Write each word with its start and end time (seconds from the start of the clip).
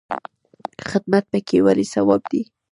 خدمت 0.89 1.23
پکې 1.31 1.57
ولې 1.65 1.85
ثواب 1.93 2.21
دی؟ 2.31 2.41